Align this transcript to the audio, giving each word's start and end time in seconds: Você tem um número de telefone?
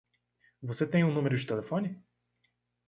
Você 0.63 0.87
tem 0.87 1.03
um 1.03 1.13
número 1.13 1.37
de 1.37 1.45
telefone? 1.45 2.03